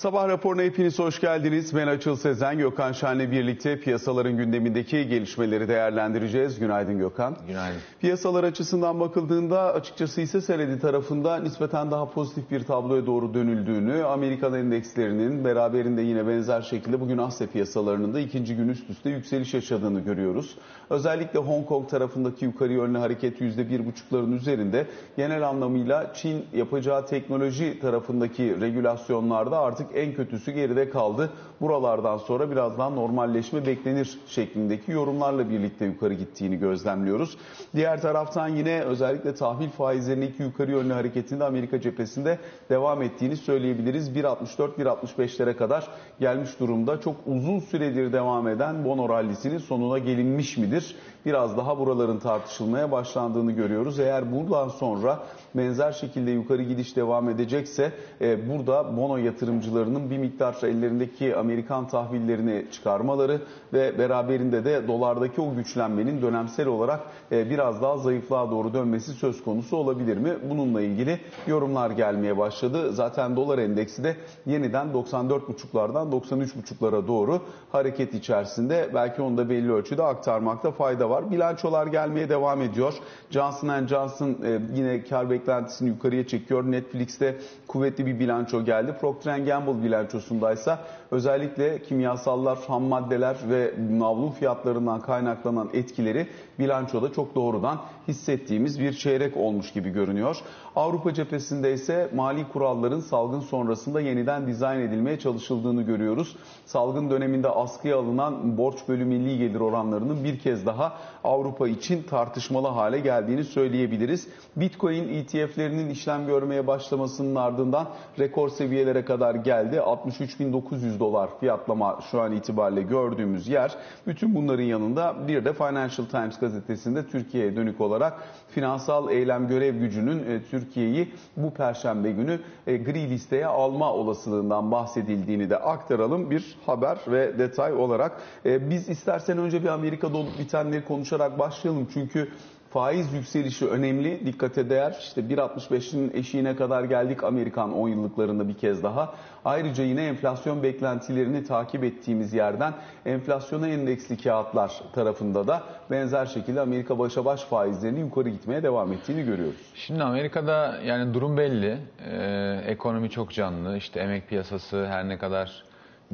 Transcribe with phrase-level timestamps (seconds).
[0.00, 1.76] Sabah raporuna hepiniz hoş geldiniz.
[1.76, 6.58] Ben Açıl Sezen, Gökhan Şen'le birlikte piyasaların gündemindeki gelişmeleri değerlendireceğiz.
[6.58, 7.36] Günaydın Gökhan.
[7.46, 7.80] Günaydın.
[8.00, 14.54] Piyasalar açısından bakıldığında açıkçası ise senedi tarafında nispeten daha pozitif bir tabloya doğru dönüldüğünü, Amerikan
[14.54, 20.00] endekslerinin beraberinde yine benzer şekilde bugün Asya piyasalarının da ikinci gün üst üste yükseliş yaşadığını
[20.00, 20.56] görüyoruz.
[20.90, 24.86] Özellikle Hong Kong tarafındaki yukarı yönlü hareket %1,5'ların üzerinde
[25.16, 31.30] genel anlamıyla Çin yapacağı teknoloji tarafındaki regülasyonlarda artık en kötüsü geride kaldı.
[31.60, 37.36] Buralardan sonra birazdan normalleşme beklenir şeklindeki yorumlarla birlikte yukarı gittiğini gözlemliyoruz.
[37.74, 42.38] Diğer taraftan yine özellikle tahvil faizlerindeki yukarı yönlü hareketinde Amerika cephesinde
[42.70, 44.10] devam ettiğini söyleyebiliriz.
[44.10, 45.88] 1.64-1.65'lere kadar
[46.20, 47.00] gelmiş durumda.
[47.00, 50.96] Çok uzun süredir devam eden bono rallisinin sonuna gelinmiş midir?
[51.26, 53.98] Biraz daha buraların tartışılmaya başlandığını görüyoruz.
[53.98, 55.18] Eğer buradan sonra
[55.54, 62.66] benzer şekilde yukarı gidiş devam edecekse e, burada bono yatırımcılarının bir miktar ellerindeki Amerikan tahvillerini
[62.72, 63.40] çıkarmaları
[63.72, 67.00] ve beraberinde de dolardaki o güçlenmenin dönemsel olarak
[67.32, 70.36] e, biraz daha zayıflığa doğru dönmesi söz konusu olabilir mi?
[70.50, 72.92] Bununla ilgili yorumlar gelmeye başladı.
[72.92, 77.40] Zaten dolar endeksi de yeniden 94,5'lardan 93,5'lara doğru
[77.72, 78.90] hareket içerisinde.
[78.94, 81.30] Belki onu da belli ölçüde aktarmakta fayda var.
[81.30, 82.94] Bilançolar gelmeye devam ediyor.
[83.30, 85.39] Johnson Johnson e, yine kar beklentisini
[85.80, 86.64] yukarıya çekiyor.
[86.64, 87.36] Netflix'te
[87.68, 88.94] kuvvetli bir bilanço geldi.
[89.00, 90.78] Procter Gamble bilançosundaysa
[91.10, 96.26] özellikle kimyasallar, ham maddeler ve navlun fiyatlarından kaynaklanan etkileri
[96.58, 100.36] bilançoda çok doğrudan hissettiğimiz bir çeyrek olmuş gibi görünüyor.
[100.76, 106.36] Avrupa cephesinde ise mali kuralların salgın sonrasında yeniden dizayn edilmeye çalışıldığını görüyoruz.
[106.66, 110.92] Salgın döneminde askıya alınan borç bölü milli gelir oranlarının bir kez daha
[111.24, 114.28] Avrupa için tartışmalı hale geldiğini söyleyebiliriz.
[114.56, 119.76] Bitcoin ETF'lerinin işlem görmeye başlamasının ardından rekor seviyelere kadar geldi.
[119.76, 123.74] 63.900 dolar fiyatlama şu an itibariyle gördüğümüz yer.
[124.06, 130.18] Bütün bunların yanında bir de Financial Times gazetesinde Türkiye'ye dönük olarak finansal eylem görev gücünün
[130.18, 136.98] e, Türkiye'yi bu perşembe günü e, gri listeye alma olasılığından bahsedildiğini de aktaralım bir haber
[137.08, 138.20] ve detay olarak.
[138.46, 141.88] E, biz istersen önce bir Amerika'da olup bitenleri konuşarak başlayalım.
[141.94, 142.28] Çünkü
[142.70, 144.96] faiz yükselişi önemli, dikkate değer.
[145.00, 149.14] İşte 1.65'in eşiğine kadar geldik Amerikan 10 yıllıklarında bir kez daha.
[149.44, 152.74] Ayrıca yine enflasyon beklentilerini takip ettiğimiz yerden
[153.06, 159.24] enflasyona endeksli kağıtlar tarafında da benzer şekilde Amerika başa baş faizlerinin yukarı gitmeye devam ettiğini
[159.24, 159.60] görüyoruz.
[159.74, 161.78] Şimdi Amerika'da yani durum belli.
[162.10, 163.76] Ee, ekonomi çok canlı.
[163.76, 165.64] İşte emek piyasası her ne kadar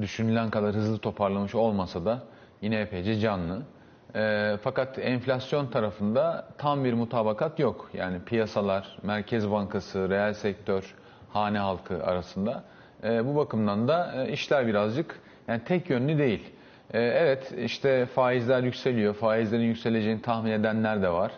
[0.00, 2.22] düşünülen kadar hızlı toparlamış olmasa da
[2.62, 3.62] yine epeyce canlı.
[4.14, 7.90] E, fakat enflasyon tarafında tam bir mutabakat yok.
[7.94, 10.94] Yani piyasalar, Merkez Bankası, reel sektör,
[11.32, 12.64] hane halkı arasında.
[13.04, 16.42] E, bu bakımdan da e, işler birazcık yani tek yönlü değil.
[16.94, 19.14] E, evet işte faizler yükseliyor.
[19.14, 21.32] Faizlerin yükseleceğini tahmin edenler de var.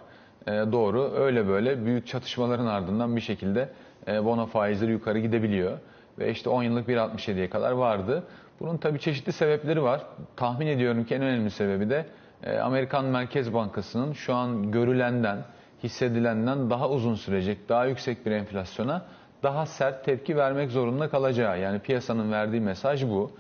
[0.46, 3.68] E, doğru öyle böyle büyük çatışmaların ardından bir şekilde
[4.08, 5.78] e, bono faizleri yukarı gidebiliyor.
[6.18, 8.24] Ve işte 10 yıllık 1.67'ye kadar vardı.
[8.60, 10.02] Bunun tabii çeşitli sebepleri var.
[10.36, 12.06] Tahmin ediyorum ki en önemli sebebi de
[12.46, 15.38] Amerikan Merkez Bankası'nın şu an görülenden,
[15.82, 19.02] hissedilenden daha uzun sürecek, daha yüksek bir enflasyona
[19.42, 21.60] daha sert tepki vermek zorunda kalacağı.
[21.60, 23.30] Yani piyasanın verdiği mesaj bu.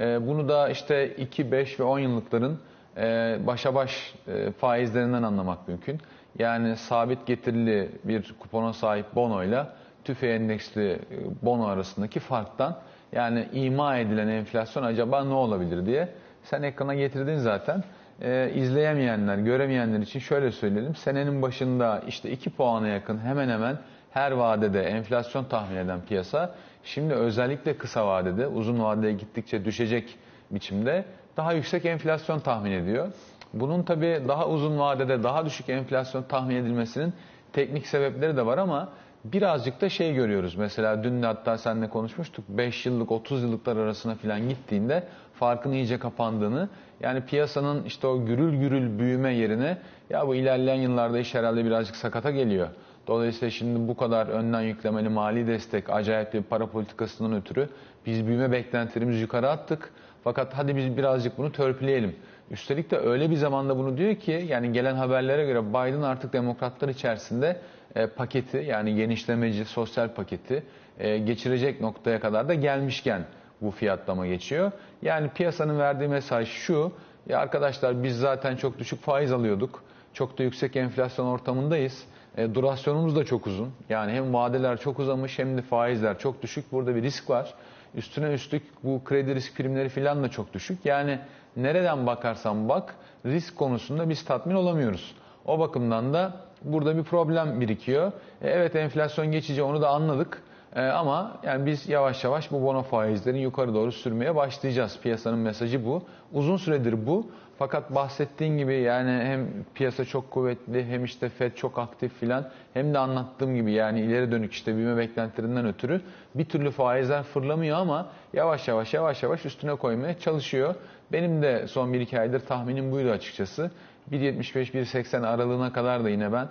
[0.00, 2.58] E, bunu da işte 2, 5 ve 10 yıllıkların
[2.96, 4.14] e, başa baş
[4.58, 6.00] faizlerinden anlamak mümkün.
[6.38, 9.72] Yani sabit getirili bir kupona sahip bonoyla
[10.04, 10.98] tüfe endeksli
[11.42, 12.76] bono arasındaki farktan
[13.12, 16.08] yani ima edilen enflasyon acaba ne olabilir diye
[16.42, 17.84] sen ekrana getirdin zaten
[18.20, 20.94] e, izleyemeyenler, göremeyenler için şöyle söyleyelim.
[20.94, 23.78] Senenin başında işte 2 puana yakın hemen hemen
[24.10, 26.54] her vadede enflasyon tahmin eden piyasa
[26.84, 30.18] şimdi özellikle kısa vadede uzun vadeye gittikçe düşecek
[30.50, 31.04] biçimde
[31.36, 33.12] daha yüksek enflasyon tahmin ediyor.
[33.52, 37.14] Bunun tabi daha uzun vadede daha düşük enflasyon tahmin edilmesinin
[37.52, 38.88] teknik sebepleri de var ama
[39.32, 40.54] birazcık da şey görüyoruz.
[40.54, 42.44] Mesela dün de hatta seninle konuşmuştuk.
[42.48, 45.02] 5 yıllık 30 yıllıklar arasına falan gittiğinde
[45.34, 46.68] farkın iyice kapandığını
[47.00, 49.78] yani piyasanın işte o gürül gürül büyüme yerine
[50.10, 52.68] ya bu ilerleyen yıllarda iş herhalde birazcık sakata geliyor.
[53.06, 57.68] Dolayısıyla şimdi bu kadar önden yüklemeli mali destek, acayip bir para politikasından ötürü
[58.06, 59.92] biz büyüme beklentilerimizi yukarı attık.
[60.24, 62.16] Fakat hadi biz birazcık bunu törpüleyelim.
[62.50, 66.88] Üstelik de öyle bir zamanda bunu diyor ki yani gelen haberlere göre Biden artık demokratlar
[66.88, 67.60] içerisinde
[67.96, 70.62] e, paketi yani genişlemeci sosyal paketi
[70.98, 73.24] e, geçirecek noktaya kadar da gelmişken
[73.60, 74.72] bu fiyatlama geçiyor.
[75.02, 76.92] Yani piyasanın verdiği mesaj şu.
[77.28, 79.82] Ya arkadaşlar biz zaten çok düşük faiz alıyorduk.
[80.12, 82.04] Çok da yüksek enflasyon ortamındayız.
[82.36, 83.72] E, durasyonumuz da çok uzun.
[83.88, 86.72] Yani hem vadeler çok uzamış hem de faizler çok düşük.
[86.72, 87.54] Burada bir risk var.
[87.94, 90.78] Üstüne üstlük bu kredi risk primleri falan da çok düşük.
[90.84, 91.18] Yani
[91.56, 92.94] nereden bakarsan bak
[93.26, 95.14] risk konusunda biz tatmin olamıyoruz.
[95.44, 98.12] O bakımdan da burada bir problem birikiyor.
[98.42, 100.42] E, evet enflasyon geçici onu da anladık.
[100.76, 104.98] E, ama yani biz yavaş yavaş bu bono faizlerini yukarı doğru sürmeye başlayacağız.
[105.02, 106.02] Piyasanın mesajı bu.
[106.32, 107.26] Uzun süredir bu.
[107.58, 112.94] Fakat bahsettiğin gibi yani hem piyasa çok kuvvetli hem işte FED çok aktif filan hem
[112.94, 116.00] de anlattığım gibi yani ileri dönük işte büyüme beklentilerinden ötürü
[116.34, 120.74] bir türlü faizler fırlamıyor ama yavaş yavaş yavaş yavaş üstüne koymaya çalışıyor.
[121.12, 123.70] Benim de son 1-2 aydır tahminim buydu açıkçası.
[124.12, 126.48] 1.75-1.80 aralığına kadar da yine ben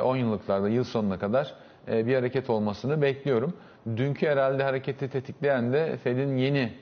[0.00, 1.54] 10 yıllıklarda yıl sonuna kadar
[1.88, 3.56] bir hareket olmasını bekliyorum.
[3.96, 6.72] Dünkü herhalde hareketi tetikleyen de Fed'in yeni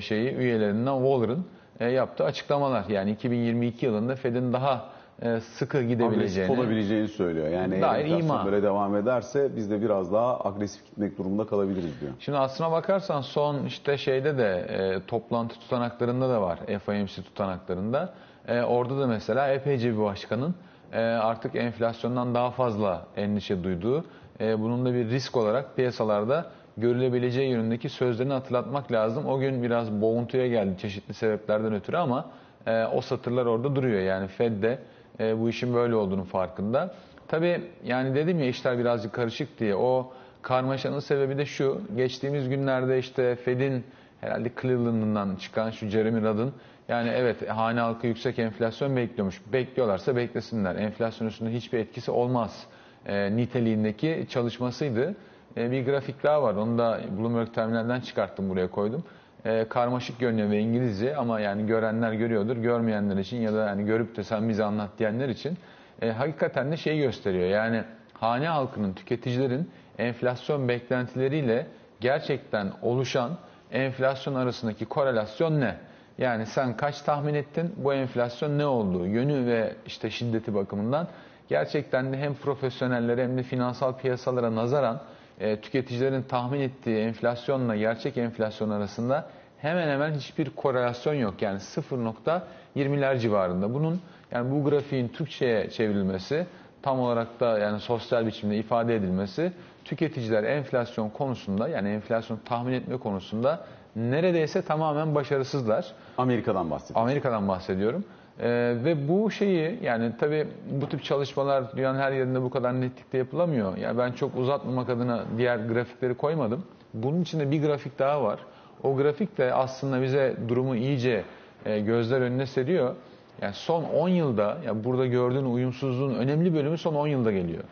[0.00, 1.46] şeyi üyelerinden Waller'ın
[1.90, 2.84] yaptığı açıklamalar.
[2.88, 4.93] Yani 2022 yılında Fed'in daha
[5.40, 7.48] sıkı gidebileceğini, agresif olabileceğini söylüyor.
[7.48, 8.46] Yani dair enflasyon ima.
[8.46, 12.12] böyle devam ederse biz de biraz daha agresif gitmek durumunda kalabiliriz diyor.
[12.20, 16.58] Şimdi aslına bakarsan son işte şeyde de e, toplantı tutanaklarında da var.
[16.86, 18.14] FOMC tutanaklarında.
[18.48, 20.54] E, orada da mesela epeyce bir başkanın
[20.92, 24.04] e, artık enflasyondan daha fazla endişe duyduğu,
[24.40, 26.46] e, bunun da bir risk olarak piyasalarda
[26.76, 29.26] görülebileceği yönündeki sözlerini hatırlatmak lazım.
[29.26, 32.26] O gün biraz boğuntuya geldi çeşitli sebeplerden ötürü ama
[32.66, 34.00] e, o satırlar orada duruyor.
[34.00, 34.78] Yani Fed de
[35.20, 36.94] e, bu işin böyle olduğunu farkında.
[37.28, 39.74] Tabii yani dedim ya işler birazcık karışık diye.
[39.74, 40.12] O
[40.42, 41.80] karmaşanın sebebi de şu.
[41.96, 43.84] Geçtiğimiz günlerde işte Fed'in
[44.20, 46.52] herhalde Cleveland'ından çıkan şu Jeremy Rudd'ın
[46.88, 49.40] yani evet hane halkı yüksek enflasyon bekliyormuş.
[49.52, 50.76] Bekliyorlarsa beklesinler.
[50.76, 52.66] Enflasyon üstünde hiçbir etkisi olmaz.
[53.06, 55.14] E, niteliğindeki çalışmasıydı.
[55.56, 56.54] E, bir grafik daha var.
[56.54, 59.04] Onu da Bloomberg terminalden çıkarttım buraya koydum.
[59.44, 62.56] E, karmaşık görünüyor ve İngilizce ama yani görenler görüyordur.
[62.56, 65.58] Görmeyenler için ya da yani görüp de sen bize anlat diyenler için
[66.02, 67.48] e, hakikaten de şey gösteriyor.
[67.48, 71.66] Yani hane halkının, tüketicilerin enflasyon beklentileriyle
[72.00, 73.38] gerçekten oluşan
[73.72, 75.76] enflasyon arasındaki korelasyon ne?
[76.18, 77.74] Yani sen kaç tahmin ettin?
[77.76, 81.08] Bu enflasyon ne olduğu yönü ve işte şiddeti bakımından
[81.48, 85.00] gerçekten de hem profesyonellere hem de finansal piyasalara nazaran
[85.40, 89.28] e, tüketicilerin tahmin ettiği enflasyonla gerçek enflasyon arasında
[89.58, 91.42] hemen hemen hiçbir korelasyon yok.
[91.42, 93.74] Yani 0.20'ler civarında.
[93.74, 94.00] Bunun
[94.32, 96.46] yani bu grafiğin Türkçe'ye çevrilmesi
[96.82, 99.52] tam olarak da yani sosyal biçimde ifade edilmesi
[99.84, 103.66] tüketiciler enflasyon konusunda yani enflasyon tahmin etme konusunda
[103.96, 105.86] neredeyse tamamen başarısızlar.
[106.18, 107.00] Amerika'dan bahsediyor.
[107.00, 108.04] Amerika'dan bahsediyorum.
[108.40, 113.18] Ee, ve bu şeyi yani tabii bu tip çalışmalar dünyanın her yerinde bu kadar netlikte
[113.18, 113.76] yapılamıyor.
[113.76, 116.64] Yani ben çok uzatmamak adına diğer grafikleri koymadım.
[116.94, 118.38] Bunun içinde bir grafik daha var.
[118.82, 121.24] O grafik de aslında bize durumu iyice
[121.66, 122.94] e, gözler önüne seriyor.
[123.42, 127.64] Yani son 10 yılda yani burada gördüğün uyumsuzluğun önemli bölümü son 10 yılda geliyor.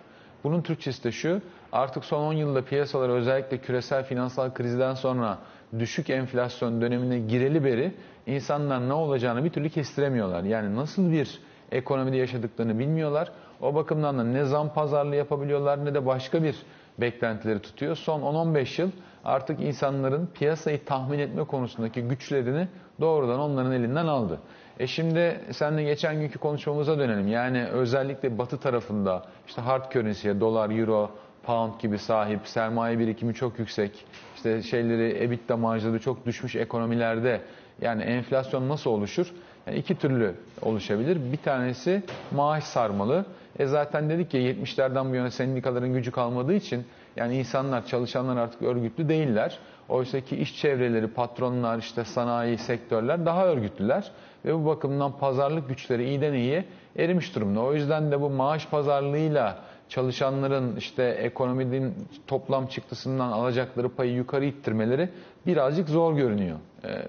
[0.45, 1.41] Bunun Türkçesi de şu.
[1.73, 5.39] Artık son 10 yılda piyasalar özellikle küresel finansal krizden sonra
[5.79, 7.93] düşük enflasyon dönemine gireli beri
[8.27, 10.43] insanlar ne olacağını bir türlü kestiremiyorlar.
[10.45, 11.41] Yani nasıl bir
[11.73, 13.33] ekonomide yaşadıklarını bilmiyorlar.
[13.61, 16.57] O bakımdan da ne zam pazarlığı yapabiliyorlar ne de başka bir
[16.99, 17.97] beklentileri tutuyor.
[17.97, 18.91] Son 10-15 yıl
[19.25, 22.69] artık insanların piyasayı tahmin etme konusundaki güçlerini
[23.01, 24.39] doğrudan onların elinden aldı.
[24.79, 27.29] E şimdi seninle geçen günkü konuşmamıza dönelim.
[27.29, 31.11] Yani özellikle batı tarafında işte hard currency'ye dolar, euro,
[31.43, 34.05] pound gibi sahip, sermaye birikimi çok yüksek,
[34.37, 37.41] işte şeyleri EBITDA marjları çok düşmüş ekonomilerde
[37.81, 39.33] yani enflasyon nasıl oluşur?
[39.67, 41.33] Yani iki türlü oluşabilir.
[41.33, 43.25] Bir tanesi maaş sarmalı.
[43.59, 46.85] E zaten dedik ya 70'lerden bu yana sendikaların gücü kalmadığı için
[47.17, 49.59] yani insanlar, çalışanlar artık örgütlü değiller.
[49.89, 54.11] Oysa ki iş çevreleri, patronlar, işte sanayi, sektörler daha örgütlüler.
[54.45, 56.65] Ve bu bakımdan pazarlık güçleri iyiden iyiye
[56.99, 57.61] erimiş durumda.
[57.61, 59.59] O yüzden de bu maaş pazarlığıyla
[59.89, 61.95] çalışanların işte ekonominin
[62.27, 65.09] toplam çıktısından alacakları payı yukarı ittirmeleri
[65.47, 66.59] birazcık zor görünüyor.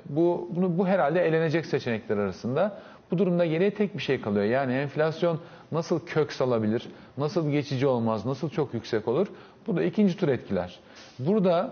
[0.10, 2.80] Bu, bunu, bu herhalde elenecek seçenekler arasında.
[3.12, 4.46] Bu durumda geriye tek bir şey kalıyor.
[4.46, 5.39] Yani enflasyon
[5.72, 6.88] nasıl kök salabilir,
[7.18, 9.27] nasıl geçici olmaz, nasıl çok yüksek olur?
[9.68, 10.80] Bu da ikinci tur etkiler.
[11.20, 11.72] Burada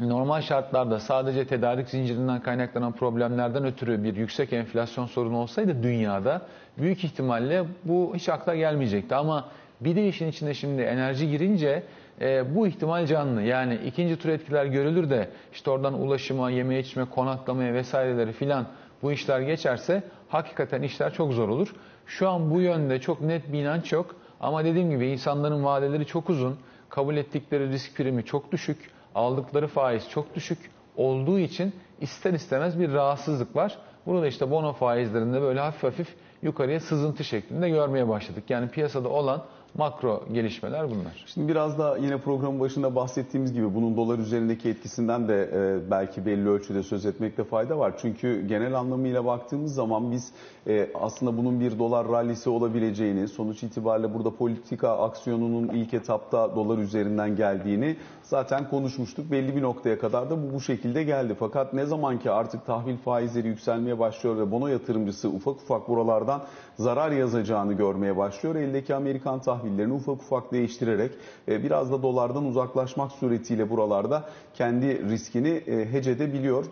[0.00, 6.42] normal şartlarda sadece tedarik zincirinden kaynaklanan problemlerden ötürü bir yüksek enflasyon sorunu olsaydı dünyada
[6.78, 9.14] büyük ihtimalle bu hiç akla gelmeyecekti.
[9.14, 9.48] Ama
[9.80, 11.82] bir de işin içinde şimdi enerji girince
[12.20, 13.42] e, bu ihtimal canlı.
[13.42, 18.66] Yani ikinci tur etkiler görülür de işte oradan ulaşıma, yeme içme, konaklamaya vesaireleri filan
[19.02, 21.74] bu işler geçerse hakikaten işler çok zor olur.
[22.06, 24.16] Şu an bu yönde çok net bir inanç yok.
[24.40, 26.58] Ama dediğim gibi insanların vadeleri çok uzun.
[26.88, 28.90] Kabul ettikleri risk primi çok düşük.
[29.14, 30.58] Aldıkları faiz çok düşük
[30.96, 33.78] olduğu için ister istemez bir rahatsızlık var.
[34.06, 38.44] Bunu işte bono faizlerinde böyle hafif hafif yukarıya sızıntı şeklinde görmeye başladık.
[38.48, 41.24] Yani piyasada olan makro gelişmeler bunlar.
[41.26, 46.26] Şimdi biraz da yine programın başında bahsettiğimiz gibi bunun dolar üzerindeki etkisinden de e, belki
[46.26, 47.94] belli ölçüde söz etmekte fayda var.
[47.98, 50.32] Çünkü genel anlamıyla baktığımız zaman biz
[50.66, 56.78] e, aslında bunun bir dolar rallisi olabileceğini, sonuç itibariyle burada politika aksiyonunun ilk etapta dolar
[56.78, 59.30] üzerinden geldiğini zaten konuşmuştuk.
[59.30, 61.36] Belli bir noktaya kadar da bu bu şekilde geldi.
[61.38, 66.42] Fakat ne zaman ki artık tahvil faizleri yükselmeye başlıyor ve bono yatırımcısı ufak ufak buralardan
[66.76, 68.54] zarar yazacağını görmeye başlıyor.
[68.54, 71.12] Eldeki Amerikan tahvillerini ufak ufak değiştirerek
[71.48, 74.24] e, biraz da dolardan uzaklaşmak suretiyle buralarda
[74.54, 76.10] kendi riskini e, hece.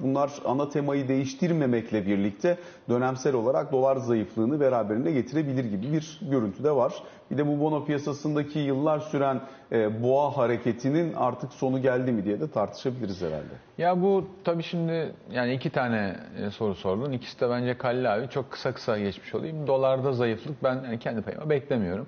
[0.02, 6.70] Bunlar ana temayı değiştirmemekle birlikte dönemsel olarak dolar zayıflığını beraberinde getirebilir gibi bir görüntü de
[6.70, 6.92] var.
[7.30, 9.40] Bir de bu bono piyasasındaki yıllar süren
[9.72, 13.54] e, boğa hareketinin artık sonu geldi mi diye de tartışabiliriz herhalde.
[13.78, 17.12] Ya bu tabii şimdi yani iki tane e, soru sordun.
[17.12, 18.28] İkisi de bence Kalli abi.
[18.28, 19.66] Çok kısa kısa geçmiş olayım.
[19.66, 22.06] Dolarda zayıflık ben kendi payıma beklemiyorum.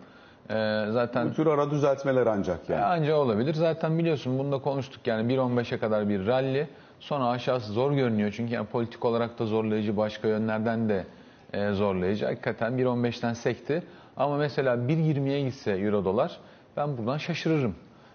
[0.51, 2.85] Ee, zaten Bu tür ara düzeltmeler ancak yani.
[2.85, 3.55] Anca olabilir.
[3.55, 6.67] Zaten biliyorsun bunu da konuştuk yani 1.15'e kadar bir rally.
[7.01, 8.33] Sonra aşağısı zor görünüyor.
[8.37, 11.05] Çünkü yani politik olarak da zorlayıcı, başka yönlerden de
[11.53, 12.27] e, zorlayıcı.
[12.27, 13.83] Hakikaten 1.15'ten sekti.
[14.17, 16.39] Ama mesela 1.20'ye gitse euro dolar
[16.77, 17.75] ben buradan şaşırırım.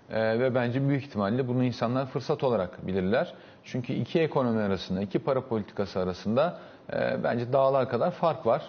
[0.10, 3.34] E, ve bence büyük ihtimalle bunu insanlar fırsat olarak bilirler.
[3.64, 6.60] Çünkü iki ekonomi arasında, iki para politikası arasında
[6.94, 8.62] e, bence dağlar kadar fark var.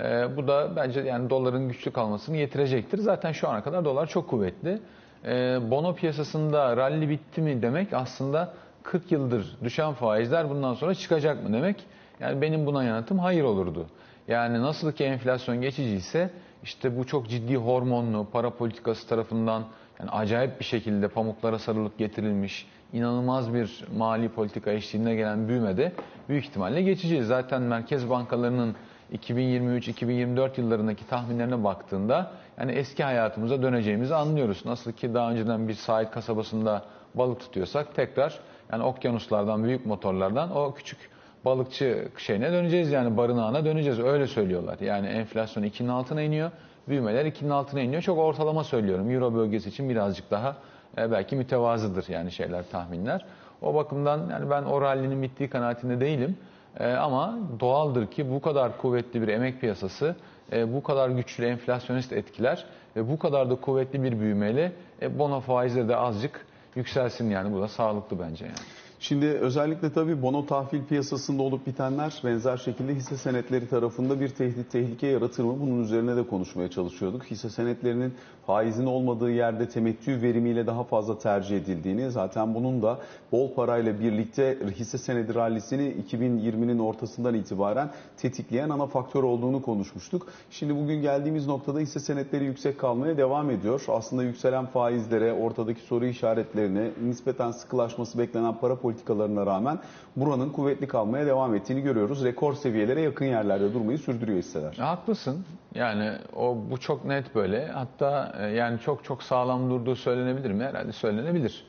[0.00, 2.98] E, bu da bence yani doların güçlü kalmasını getirecektir.
[2.98, 4.78] Zaten şu ana kadar dolar çok kuvvetli.
[5.24, 11.42] E, bono piyasasında rally bitti mi demek aslında 40 yıldır düşen faizler bundan sonra çıkacak
[11.42, 11.84] mı demek.
[12.20, 13.86] Yani benim buna yanıtım hayır olurdu.
[14.28, 16.30] Yani nasıl ki enflasyon geçici ise
[16.62, 19.64] işte bu çok ciddi hormonlu para politikası tarafından
[20.00, 25.92] yani acayip bir şekilde pamuklara sarılıp getirilmiş inanılmaz bir mali politika eşliğinde gelen büyümede
[26.28, 27.24] büyük ihtimalle geçici.
[27.24, 28.76] Zaten merkez bankalarının
[29.12, 34.62] 2023-2024 yıllarındaki tahminlerine baktığında yani eski hayatımıza döneceğimizi anlıyoruz.
[34.64, 36.82] Nasıl ki daha önceden bir sahil kasabasında
[37.14, 38.40] balık tutuyorsak tekrar
[38.72, 40.98] yani okyanuslardan, büyük motorlardan o küçük
[41.44, 44.78] balıkçı şeyine döneceğiz yani barınağına döneceğiz öyle söylüyorlar.
[44.80, 46.50] Yani enflasyon 2'nin altına iniyor,
[46.88, 48.02] büyümeler 2'nin altına iniyor.
[48.02, 49.10] Çok ortalama söylüyorum.
[49.10, 50.56] Euro bölgesi için birazcık daha
[50.98, 53.24] e, belki mütevazıdır yani şeyler tahminler.
[53.62, 56.36] O bakımdan yani ben o rallinin bittiği kanaatinde değilim.
[56.80, 60.16] E, ama doğaldır ki bu kadar kuvvetli bir emek piyasası,
[60.52, 62.64] e, bu kadar güçlü enflasyonist etkiler
[62.96, 67.60] ve bu kadar da kuvvetli bir büyümeyle e, bono faizleri de azıcık yükselsin yani bu
[67.60, 68.83] da sağlıklı bence yani.
[69.08, 74.70] Şimdi özellikle tabii bono tahvil piyasasında olup bitenler benzer şekilde hisse senetleri tarafında bir tehdit
[74.70, 75.56] tehlike yaratır mı?
[75.60, 77.24] Bunun üzerine de konuşmaya çalışıyorduk.
[77.24, 78.14] Hisse senetlerinin
[78.46, 82.98] faizin olmadığı yerde temettü verimiyle daha fazla tercih edildiğini zaten bunun da
[83.32, 90.26] bol parayla birlikte hisse senedi rallisini 2020'nin ortasından itibaren tetikleyen ana faktör olduğunu konuşmuştuk.
[90.50, 93.84] Şimdi bugün geldiğimiz noktada hisse senetleri yüksek kalmaya devam ediyor.
[93.88, 99.78] Aslında yükselen faizlere, ortadaki soru işaretlerine, nispeten sıkılaşması beklenen para politikalarına rağmen
[100.16, 102.24] buranın kuvvetli kalmaya devam ettiğini görüyoruz.
[102.24, 104.74] Rekor seviyelere yakın yerlerde durmayı sürdürüyor hisseler.
[104.74, 105.44] Haklısın.
[105.74, 107.66] Yani o bu çok net böyle.
[107.66, 110.64] Hatta e, yani çok çok sağlam durduğu söylenebilir mi?
[110.64, 111.64] Herhalde söylenebilir.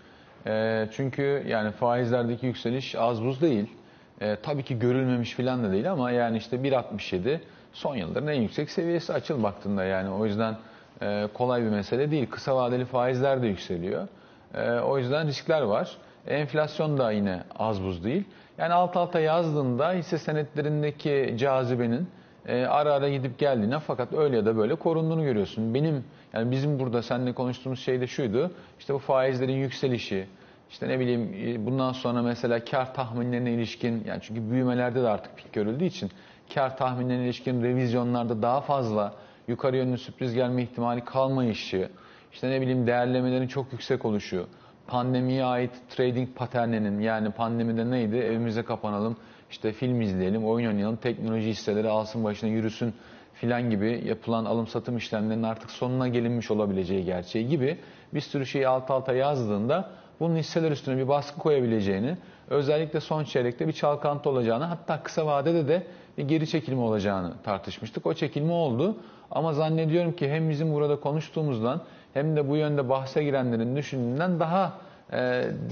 [0.48, 3.68] E, çünkü yani faizlerdeki yükseliş az buz değil.
[4.22, 7.40] E, tabii ki görülmemiş filan da değil ama yani işte 1.67
[7.74, 10.56] son yılların en yüksek seviyesi açıl baktığında yani o yüzden
[11.02, 12.28] e, kolay bir mesele değil.
[12.30, 14.08] Kısa vadeli faizler de yükseliyor.
[14.54, 15.98] E, o yüzden riskler var.
[16.28, 18.24] Enflasyon da yine az buz değil.
[18.58, 22.08] Yani alt alta yazdığında hisse senetlerindeki cazibenin
[22.46, 25.74] e, ara ara gidip geldiğine fakat öyle ya da böyle korunduğunu görüyorsun.
[25.74, 26.04] Benim
[26.34, 28.52] yani bizim burada seninle konuştuğumuz şey de şuydu.
[28.80, 30.28] İşte bu faizlerin yükselişi,
[30.70, 35.38] işte ne bileyim e, bundan sonra mesela kar tahminlerine ilişkin yani çünkü büyümelerde de artık
[35.38, 36.12] pik görüldüğü için
[36.54, 39.14] kar tahminlerine ilişkin revizyonlarda daha fazla
[39.48, 41.90] yukarı yönlü sürpriz gelme ihtimali kalmayışı,
[42.34, 44.48] işte ne bileyim değerlemelerin çok yüksek oluşu,
[44.88, 48.16] pandemiye ait trading paterninin yani pandemide neydi?
[48.16, 49.18] Evimize kapanalım,
[49.52, 52.94] işte film izleyelim, oyun oynayalım, teknoloji hisseleri alsın başına yürüsün
[53.34, 57.78] filan gibi yapılan alım satım işlemlerinin artık sonuna gelinmiş olabileceği gerçeği gibi
[58.14, 59.90] bir sürü şeyi alt alta yazdığında
[60.20, 62.18] bunun hisseler üstüne bir baskı koyabileceğini,
[62.50, 65.88] özellikle son çeyrekte bir çalkantı olacağını, hatta kısa vadede de
[66.18, 68.06] bir geri çekilme olacağını tartışmıştık.
[68.06, 68.98] O çekilme oldu
[69.32, 71.82] ama zannediyorum ki hem bizim burada konuştuğumuzdan
[72.16, 74.74] hem de bu yönde bahse girenlerin düşündüğünden daha
[75.12, 75.18] e,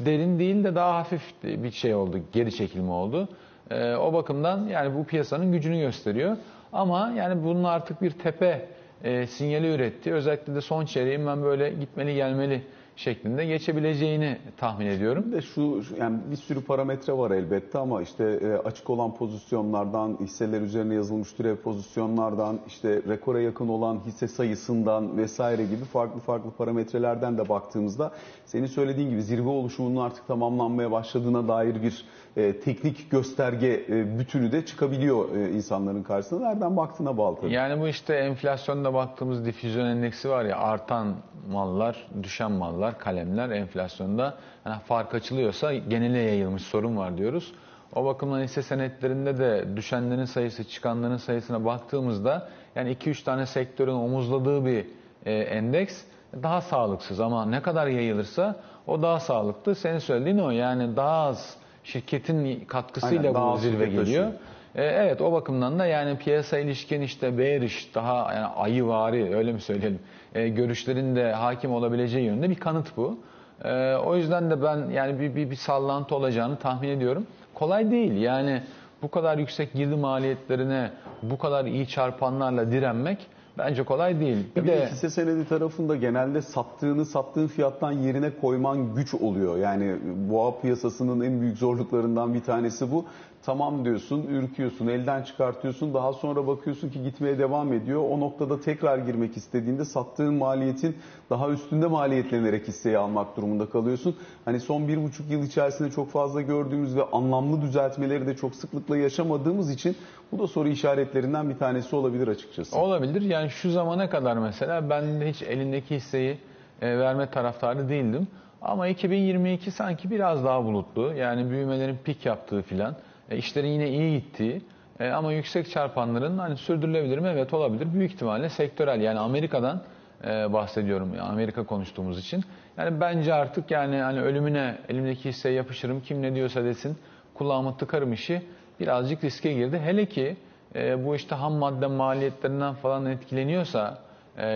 [0.06, 3.30] derin değil de daha hafif bir şey oldu, geri çekilme oldu.
[3.72, 6.38] E, o bakımdan yani bu piyasanın gücünü gösteriyor.
[6.74, 8.66] Ama yani bunun artık bir tepe
[9.04, 10.14] e, sinyali üretti.
[10.14, 12.62] Özellikle de son çeyreğin ben böyle gitmeli gelmeli
[12.96, 15.32] şeklinde geçebileceğini tahmin ediyorum.
[15.32, 20.62] De şu yani bir sürü parametre var elbette ama işte e, açık olan pozisyonlardan, hisseler
[20.62, 27.38] üzerine yazılmış türev pozisyonlardan, işte rekora yakın olan hisse sayısından vesaire gibi farklı farklı parametrelerden
[27.38, 28.12] de baktığımızda
[28.46, 32.06] senin söylediğin gibi zirve oluşumunun artık tamamlanmaya başladığına dair bir
[32.38, 36.48] e, teknik gösterge e, bütünü de çıkabiliyor insanların karşısına.
[36.48, 37.54] Nereden baktığına bağlı tabii.
[37.54, 41.16] Yani bu işte enflasyonda baktığımız difüzyon endeksi var ya artan
[41.52, 44.34] mallar, düşen mallar, kalemler enflasyonda
[44.66, 47.54] yani fark açılıyorsa genele yayılmış sorun var diyoruz.
[47.96, 54.66] O bakımdan hisse senetlerinde de düşenlerin sayısı, çıkanların sayısına baktığımızda yani 2-3 tane sektörün omuzladığı
[54.66, 54.86] bir
[55.26, 56.02] e, endeks
[56.44, 58.56] daha sağlıksız ama ne kadar yayılırsa
[58.88, 59.76] o daha sağlıklı.
[59.76, 64.04] Senin söylediğin o yani daha az şirketin katkısıyla Aynen, bu zirve geliyor.
[64.06, 64.32] taşıyor.
[64.76, 69.62] E, Evet o bakımdan da yani piyasa ilişkin işte bearish daha yani ayıvari öyle mi
[69.62, 70.00] söyleyelim
[70.36, 73.20] e, görüşlerin de hakim olabileceği yönde bir kanıt bu.
[73.64, 77.28] E, o yüzden de ben yani bir, bir, bir sallantı olacağını tahmin ediyorum.
[77.54, 78.62] Kolay değil yani
[79.02, 80.92] bu kadar yüksek girdi maliyetlerine
[81.24, 83.28] bu kadar iyi çarpanlarla direnmek
[83.58, 84.38] bence kolay değil.
[84.56, 89.58] Bir Bir de de hisse senedi tarafında genelde sattığını sattığın fiyattan yerine koyman güç oluyor.
[89.58, 89.96] Yani
[90.30, 93.06] boğa piyasasının en büyük zorluklarından bir tanesi bu.
[93.46, 95.94] Tamam diyorsun, ürküyorsun, elden çıkartıyorsun.
[95.94, 98.04] Daha sonra bakıyorsun ki gitmeye devam ediyor.
[98.10, 100.98] O noktada tekrar girmek istediğinde sattığın maliyetin
[101.30, 104.16] daha üstünde maliyetlenerek hisseyi almak durumunda kalıyorsun.
[104.46, 108.98] Hani son bir buçuk yıl içerisinde çok fazla gördüğümüz ve anlamlı düzeltmeleri de çok sıklıkla
[108.98, 109.96] yaşamadığımız için
[110.32, 112.80] bu da soru işaretlerinden bir tanesi olabilir açıkçası.
[112.80, 113.22] Olabilir.
[113.22, 116.38] Yani şu zamana kadar mesela ben hiç elindeki hisseyi
[116.82, 118.28] e, verme taraftarı değildim.
[118.62, 121.14] Ama 2022 sanki biraz daha bulutlu.
[121.14, 122.96] Yani büyümelerin pik yaptığı filan.
[123.30, 124.62] E, işlerin yine iyi gittiği.
[125.00, 127.30] E, ama yüksek çarpanların hani sürdürülebilir mi?
[127.34, 127.94] Evet olabilir.
[127.94, 129.02] Büyük ihtimalle sektörel.
[129.02, 129.82] Yani Amerika'dan
[130.24, 131.14] e, bahsediyorum.
[131.18, 132.44] Yani Amerika konuştuğumuz için.
[132.78, 136.02] Yani bence artık yani hani ölümüne elimdeki hisseye yapışırım.
[136.02, 136.98] Kim ne diyorsa desin.
[137.34, 138.42] Kulağımı tıkarım işi.
[138.80, 139.80] Birazcık riske girdi.
[139.84, 140.38] Hele ki
[140.76, 143.98] e, bu işte ham madde maliyetlerinden falan etkileniyorsa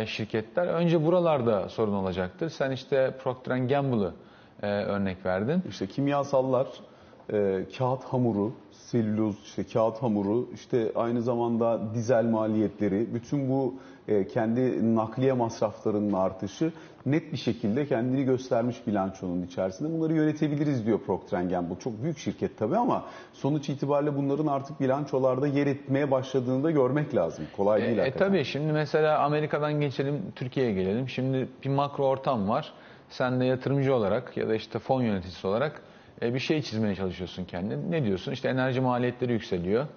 [0.06, 2.50] şirketler önce buralarda sorun olacaktır.
[2.50, 4.12] Sen işte Procter Gamble'ı
[4.62, 5.64] örnek verdin.
[5.70, 6.68] İşte kimyasallar,
[7.34, 13.74] e, kağıt hamuru, selüloz, işte kağıt hamuru, işte aynı zamanda dizel maliyetleri, bütün bu
[14.08, 16.72] e, kendi nakliye masraflarının artışı
[17.06, 19.94] net bir şekilde kendini göstermiş bilançonun içerisinde.
[19.94, 21.80] Bunları yönetebiliriz diyor Procter Gamble.
[21.80, 27.16] Çok büyük şirket tabii ama sonuç itibariyle bunların artık bilançolarda yer etmeye başladığını da görmek
[27.16, 27.46] lazım.
[27.58, 31.10] Kolay değil E, e tabii şimdi mesela Amerika'dan geçelim Türkiye'ye gelelim.
[31.10, 32.74] Şimdi bir makro ortam var.
[33.10, 35.82] Sen de yatırımcı olarak ya da işte fon yöneticisi olarak
[36.22, 37.92] e, bir şey çizmeye çalışıyorsun kendin.
[37.92, 38.32] Ne diyorsun?
[38.32, 39.88] İşte enerji maliyetleri yükseliyor.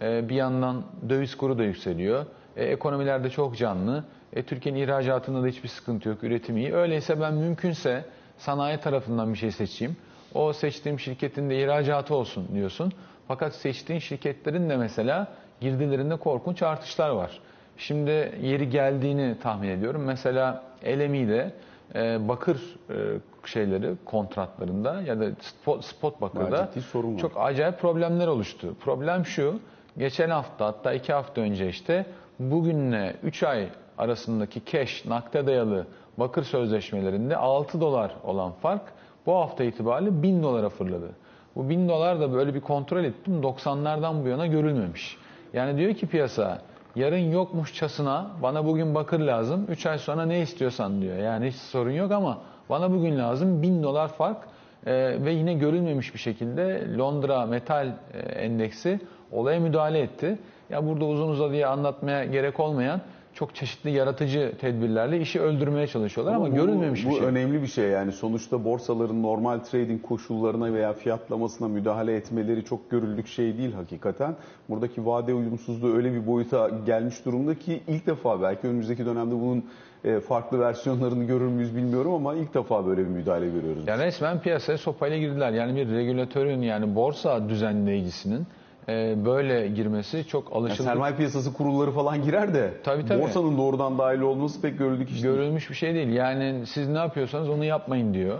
[0.00, 2.26] E, bir yandan döviz kuru da yükseliyor.
[2.56, 4.04] E, ekonomiler de çok canlı.
[4.32, 6.24] E, Türkiye'nin ihracatında da hiçbir sıkıntı yok.
[6.24, 6.74] Üretim iyi.
[6.74, 8.04] Öyleyse ben mümkünse
[8.38, 9.96] sanayi tarafından bir şey seçeyim.
[10.34, 12.92] O seçtiğim şirketin de ihracatı olsun diyorsun.
[13.28, 15.28] Fakat seçtiğin şirketlerin de mesela
[15.60, 17.40] girdilerinde korkunç artışlar var.
[17.76, 20.02] Şimdi yeri geldiğini tahmin ediyorum.
[20.02, 21.52] Mesela LME'de
[21.94, 22.76] e, bakır
[23.48, 26.70] şeyleri kontratlarında ya da spot, spot bakırda
[27.20, 28.74] çok acayip problemler oluştu.
[28.80, 29.60] Problem şu,
[29.98, 32.06] geçen hafta hatta iki hafta önce işte
[32.38, 38.82] bugünle 3 ay arasındaki cash, nakde dayalı bakır sözleşmelerinde 6 dolar olan fark
[39.26, 41.10] bu hafta itibariyle 1000 dolara fırladı.
[41.56, 45.16] Bu 1000 dolar da böyle bir kontrol ettim 90'lardan bu yana görülmemiş.
[45.52, 46.58] Yani diyor ki piyasa
[46.96, 51.16] yarın yokmuşçasına bana bugün bakır lazım 3 ay sonra ne istiyorsan diyor.
[51.18, 52.38] Yani hiç sorun yok ama
[52.70, 54.36] bana bugün lazım 1000 dolar fark
[54.86, 59.00] ee, ve yine görülmemiş bir şekilde Londra Metal e, Endeksi
[59.32, 60.38] olaya müdahale etti.
[60.70, 63.00] Ya burada uzun uzadıya anlatmaya gerek olmayan
[63.34, 67.24] çok çeşitli yaratıcı tedbirlerle işi öldürmeye çalışıyorlar ama, bu- görülmemiş bu bir şey.
[67.26, 73.26] önemli bir şey yani sonuçta borsaların normal trading koşullarına veya fiyatlamasına müdahale etmeleri çok görüldük
[73.26, 74.36] şey değil hakikaten.
[74.68, 79.64] Buradaki vade uyumsuzluğu öyle bir boyuta gelmiş durumda ki ilk defa belki önümüzdeki dönemde bunun
[80.04, 83.84] e, farklı versiyonlarını görür müyüz bilmiyorum ama ilk defa böyle bir müdahale görüyoruz.
[83.86, 85.52] Yani resmen piyasaya sopayla girdiler.
[85.52, 88.46] Yani bir regülatörün yani borsa düzenleyicisinin
[88.90, 90.84] e, böyle girmesi çok Yani alışıldık.
[90.84, 93.22] sermaye piyasası kurulları falan girer de Tabii, tabii.
[93.22, 95.34] borsanın doğrudan dahil olması pek görüldük iş değil.
[95.34, 96.08] Görülmüş bir şey değil.
[96.08, 98.38] Yani siz ne yapıyorsanız onu yapmayın diyor.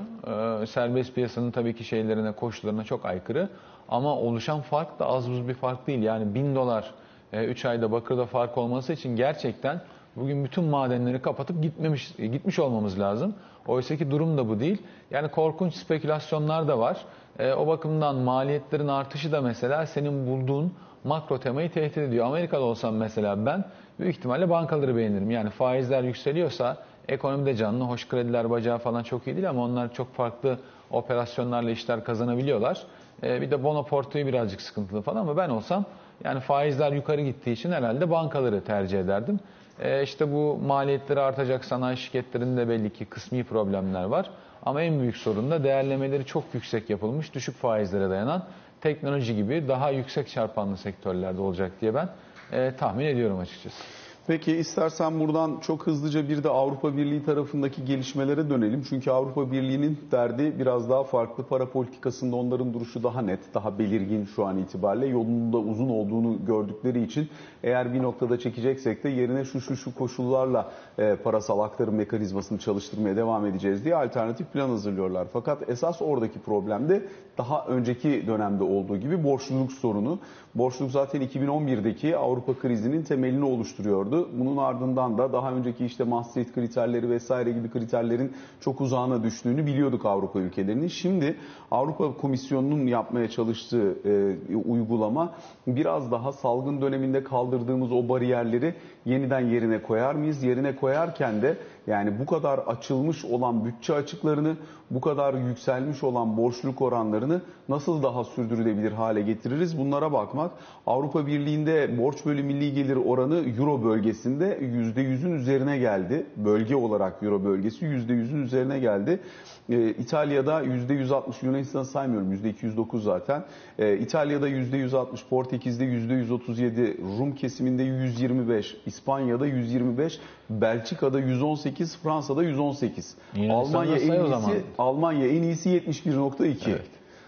[0.62, 3.48] Ee, serbest piyasanın tabii ki şeylerine, koşullarına çok aykırı.
[3.88, 6.02] Ama oluşan fark da az buz bir fark değil.
[6.02, 6.90] Yani 1000 dolar
[7.32, 9.80] 3 ayda bakırda fark olması için gerçekten
[10.16, 13.34] bugün bütün madenleri kapatıp gitmemiş gitmiş olmamız lazım.
[13.66, 14.82] Oysa ki durum da bu değil.
[15.10, 16.96] Yani korkunç spekülasyonlar da var.
[17.40, 20.74] Ee, o bakımdan maliyetlerin artışı da mesela senin bulduğun
[21.05, 22.26] makro temayı tehdit ediyor.
[22.26, 23.64] Amerika'da olsam mesela ben
[24.00, 25.31] büyük ihtimalle bankaları beğenirim.
[25.31, 26.76] Yani faizler yükseliyorsa
[27.11, 27.85] Ekonomi de canlı.
[27.85, 30.59] Hoş krediler bacağı falan çok iyi değil ama onlar çok farklı
[30.90, 32.83] operasyonlarla işler kazanabiliyorlar.
[33.22, 35.85] E, bir de bono portföyü birazcık sıkıntılı falan ama ben olsam
[36.24, 39.40] yani faizler yukarı gittiği için herhalde bankaları tercih ederdim.
[39.81, 44.31] E, işte bu maliyetleri artacak sanayi şirketlerinde belli ki kısmi problemler var.
[44.66, 48.44] Ama en büyük sorun da değerlemeleri çok yüksek yapılmış, düşük faizlere dayanan
[48.81, 52.09] teknoloji gibi daha yüksek çarpanlı sektörlerde olacak diye ben
[52.53, 53.99] e, tahmin ediyorum açıkçası.
[54.26, 58.83] Peki istersen buradan çok hızlıca bir de Avrupa Birliği tarafındaki gelişmelere dönelim.
[58.88, 61.44] Çünkü Avrupa Birliği'nin derdi biraz daha farklı.
[61.44, 65.06] Para politikasında onların duruşu daha net, daha belirgin şu an itibariyle.
[65.06, 67.28] Yolunun da uzun olduğunu gördükleri için
[67.62, 73.16] eğer bir noktada çekeceksek de yerine şu şu şu koşullarla e, parasal aktarım mekanizmasını çalıştırmaya
[73.16, 75.26] devam edeceğiz diye alternatif plan hazırlıyorlar.
[75.33, 77.02] Fakat esas oradaki problem de
[77.38, 80.18] daha önceki dönemde olduğu gibi borçluluk sorunu.
[80.54, 84.10] Borçluluk zaten 2011'deki Avrupa krizinin temelini oluşturuyordu.
[84.11, 90.07] Bunun ardından da daha önceki işte Maastricht kriterleri vesaire gibi kriterlerin çok uzağına düştüğünü biliyorduk
[90.07, 90.88] Avrupa ülkelerinin.
[90.88, 91.37] Şimdi
[91.70, 95.33] Avrupa Komisyonu'nun yapmaya çalıştığı e, uygulama
[95.66, 100.42] biraz daha salgın döneminde kaldırdığımız o bariyerleri yeniden yerine koyar mıyız?
[100.42, 101.57] Yerine koyarken de
[101.90, 104.57] yani bu kadar açılmış olan bütçe açıklarını,
[104.90, 109.79] bu kadar yükselmiş olan borçluluk oranlarını nasıl daha sürdürülebilir hale getiririz?
[109.79, 110.50] Bunlara bakmak.
[110.87, 116.26] Avrupa Birliği'nde borç bölü milli gelir oranı Euro bölgesinde %100'ün üzerine geldi.
[116.37, 119.20] Bölge olarak Euro bölgesi %100'ün üzerine geldi.
[119.68, 123.44] Ee, İtalya'da %160, Yunanistan'ı saymıyorum %209 zaten.
[123.79, 133.14] Ee, İtalya'da %160, Portekiz'de %137, Rum kesiminde 125, İspanya'da 125, Belçika'da 118, Fransa'da 118.
[133.51, 136.71] Almanya en iyisi Almanya en iyisi 71.2.
[136.71, 136.83] Evet.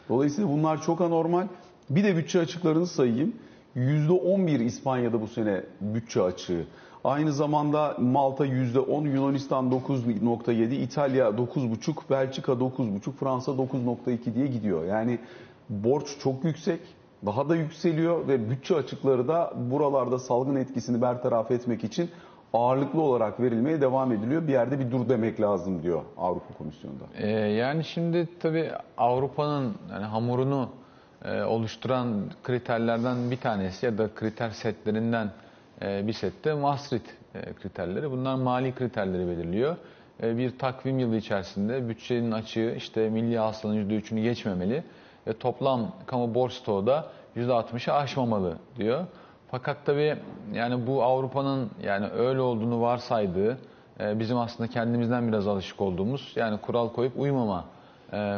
[0.09, 1.47] Dolayısıyla bunlar çok anormal.
[1.91, 3.33] Bir de bütçe açıklarını sayayım.
[3.77, 6.67] %11 İspanya'da bu sene bütçe açığı.
[7.05, 14.85] Aynı zamanda Malta %10, Yunanistan 9.7, İtalya 9.5, Belçika 9.5, Fransa 9.2 diye gidiyor.
[14.85, 15.19] Yani
[15.69, 16.81] borç çok yüksek,
[17.27, 22.11] daha da yükseliyor ve bütçe açıkları da buralarda salgın etkisini bertaraf etmek için
[22.53, 24.47] ağırlıklı olarak verilmeye devam ediliyor.
[24.47, 27.05] Bir yerde bir dur demek lazım diyor Avrupa Komisyonu'nda.
[27.19, 30.69] Ee, yani şimdi tabii Avrupa'nın yani hamurunu
[31.25, 35.31] e, oluşturan kriterlerden bir tanesi ya da kriter setlerinden
[35.83, 38.11] e, bir sette Maastricht e, kriterleri.
[38.11, 39.77] Bunlar mali kriterleri belirliyor.
[40.23, 44.85] E, bir takvim yılı içerisinde bütçenin açığı işte milli hasılanın %3'ünü geçmemeli
[45.27, 49.07] ve toplam kamu borç stoğu da %60'ı aşmamalı diyor.
[49.53, 50.17] Fakat tabii
[50.53, 53.59] yani bu Avrupa'nın yani öyle olduğunu varsaydığı
[54.01, 57.65] bizim aslında kendimizden biraz alışık olduğumuz yani kural koyup uymama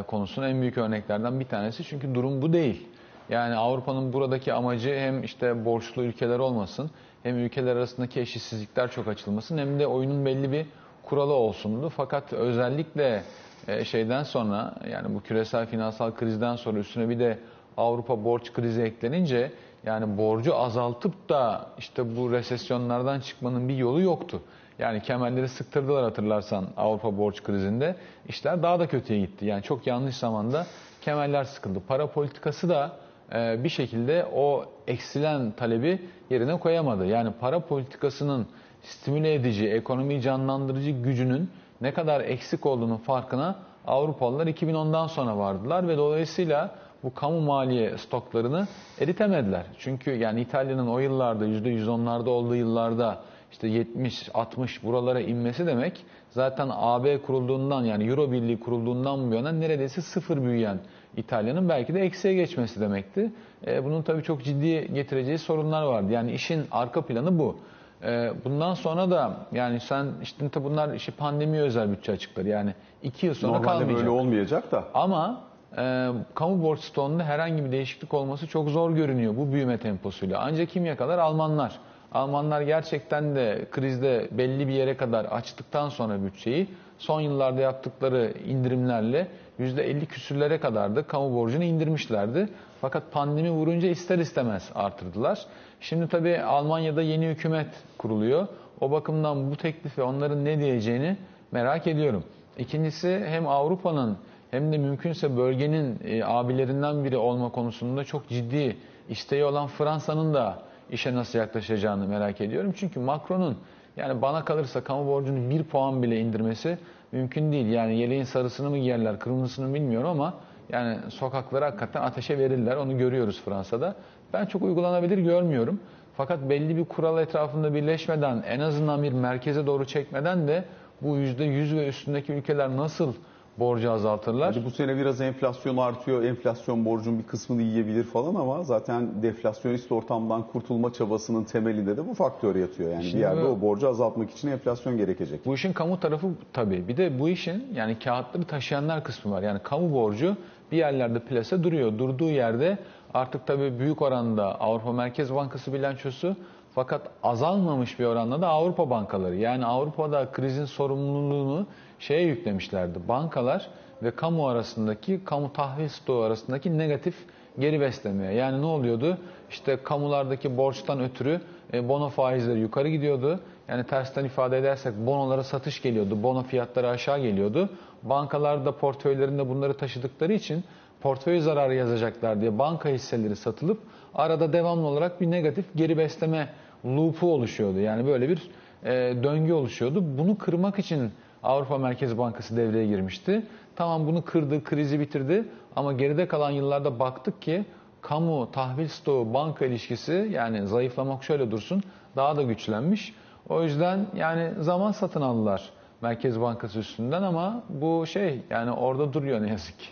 [0.06, 1.84] konusunun en büyük örneklerden bir tanesi.
[1.84, 2.88] Çünkü durum bu değil.
[3.28, 6.90] Yani Avrupa'nın buradaki amacı hem işte borçlu ülkeler olmasın
[7.22, 10.66] hem ülkeler arasındaki eşitsizlikler çok açılmasın hem de oyunun belli bir
[11.02, 11.88] kuralı olsundu.
[11.88, 13.22] Fakat özellikle
[13.68, 17.38] e, şeyden sonra yani bu küresel finansal krizden sonra üstüne bir de
[17.76, 19.52] Avrupa borç krizi eklenince
[19.86, 24.42] yani borcu azaltıp da işte bu resesyonlardan çıkmanın bir yolu yoktu.
[24.78, 27.96] Yani kemerleri sıktırdılar hatırlarsan Avrupa borç krizinde.
[28.28, 29.46] işler daha da kötüye gitti.
[29.46, 30.66] Yani çok yanlış zamanda
[31.00, 31.80] kemerler sıkıldı.
[31.88, 32.92] Para politikası da
[33.32, 37.06] e, bir şekilde o eksilen talebi yerine koyamadı.
[37.06, 38.46] Yani para politikasının
[38.82, 45.96] stimüle edici, ekonomiyi canlandırıcı gücünün ne kadar eksik olduğunun farkına Avrupalılar 2010'dan sonra vardılar ve
[45.96, 48.66] dolayısıyla bu kamu maliye stoklarını
[49.00, 49.66] eritemediler.
[49.78, 53.18] Çünkü yani İtalya'nın o yıllarda %110'larda olduğu yıllarda
[53.52, 59.52] işte 70, 60 buralara inmesi demek zaten AB kurulduğundan yani Euro Birliği kurulduğundan bu yana
[59.52, 60.78] neredeyse sıfır büyüyen
[61.16, 63.32] İtalya'nın belki de eksiye geçmesi demekti.
[63.66, 66.12] E, bunun tabii çok ciddi getireceği sorunlar vardı.
[66.12, 67.56] Yani işin arka planı bu.
[68.04, 72.48] E, bundan sonra da yani sen işte bunlar işi pandemi özel bütçe açıkları.
[72.48, 73.98] Yani iki yıl sonra Normalde kalmayacak.
[73.98, 74.84] böyle olmayacak da.
[74.94, 75.40] Ama
[75.78, 80.40] e, kamu borç stoğunda herhangi bir değişiklik olması çok zor görünüyor bu büyüme temposuyla.
[80.40, 81.18] Ancak kim yakalar?
[81.18, 81.78] Almanlar.
[82.12, 89.28] Almanlar gerçekten de krizde belli bir yere kadar açtıktan sonra bütçeyi son yıllarda yaptıkları indirimlerle
[89.60, 92.48] %50 küsürlere kadar da kamu borcunu indirmişlerdi.
[92.80, 95.46] Fakat pandemi vurunca ister istemez artırdılar.
[95.80, 97.66] Şimdi tabii Almanya'da yeni hükümet
[97.98, 98.48] kuruluyor.
[98.80, 101.16] O bakımdan bu teklife onların ne diyeceğini
[101.52, 102.24] merak ediyorum.
[102.58, 104.16] İkincisi hem Avrupa'nın
[104.54, 108.76] hem de mümkünse bölgenin e, abilerinden biri olma konusunda çok ciddi
[109.08, 110.58] isteği olan Fransa'nın da
[110.90, 112.72] işe nasıl yaklaşacağını merak ediyorum.
[112.76, 113.56] Çünkü Macron'un
[113.96, 116.78] yani bana kalırsa kamu borcunu bir puan bile indirmesi
[117.12, 117.66] mümkün değil.
[117.66, 120.34] Yani yeleğin sarısını mı giyerler, kırmızısını bilmiyorum ama
[120.72, 122.76] yani sokaklara hakikaten ateşe verirler.
[122.76, 123.94] Onu görüyoruz Fransa'da.
[124.32, 125.80] Ben çok uygulanabilir görmüyorum.
[126.16, 130.64] Fakat belli bir kural etrafında birleşmeden en azından bir merkeze doğru çekmeden de
[131.02, 133.12] bu %100 ve üstündeki ülkeler nasıl
[133.58, 134.54] borcu azaltırlar?
[134.54, 136.22] Hadi bu sene biraz enflasyon artıyor.
[136.22, 142.14] Enflasyon borcun bir kısmını yiyebilir falan ama zaten deflasyonist ortamdan kurtulma çabasının temelinde de bu
[142.14, 142.90] faktör yatıyor.
[142.90, 145.46] Yani Şimdi bir yerde o borcu azaltmak için enflasyon gerekecek.
[145.46, 146.88] Bu işin kamu tarafı tabii.
[146.88, 149.42] Bir de bu işin yani kağıtları taşıyanlar kısmı var.
[149.42, 150.36] Yani kamu borcu
[150.72, 151.98] bir yerlerde plase duruyor.
[151.98, 152.78] Durduğu yerde
[153.14, 156.36] artık tabii büyük oranda Avrupa Merkez Bankası bilançosu
[156.74, 159.36] fakat azalmamış bir oranda da Avrupa bankaları.
[159.36, 161.66] Yani Avrupa'da krizin sorumluluğunu
[162.06, 162.98] şeye yüklemişlerdi.
[163.08, 163.68] Bankalar
[164.02, 167.14] ve kamu arasındaki, kamu tahvil stoğu arasındaki negatif
[167.58, 168.32] geri beslemeye.
[168.32, 169.18] Yani ne oluyordu?
[169.50, 171.40] İşte kamulardaki borçtan ötürü
[171.72, 173.40] e, bono faizleri yukarı gidiyordu.
[173.68, 176.22] Yani tersten ifade edersek bonolara satış geliyordu.
[176.22, 177.68] Bono fiyatları aşağı geliyordu.
[178.02, 180.64] Bankalar da portföylerinde bunları taşıdıkları için
[181.00, 183.78] portföy zararı yazacaklar diye banka hisseleri satılıp
[184.14, 186.48] arada devamlı olarak bir negatif geri besleme
[186.84, 187.78] loop'u oluşuyordu.
[187.78, 188.50] Yani böyle bir
[188.84, 188.90] e,
[189.22, 190.18] döngü oluşuyordu.
[190.18, 191.10] Bunu kırmak için
[191.44, 193.46] Avrupa Merkez Bankası devreye girmişti.
[193.76, 195.44] Tamam bunu kırdı, krizi bitirdi
[195.76, 197.64] ama geride kalan yıllarda baktık ki
[198.02, 201.82] kamu, tahvil stoğu, banka ilişkisi yani zayıflamak şöyle dursun
[202.16, 203.14] daha da güçlenmiş.
[203.48, 205.70] O yüzden yani zaman satın aldılar
[206.02, 209.86] Merkez Bankası üstünden ama bu şey yani orada duruyor ne yazık ki.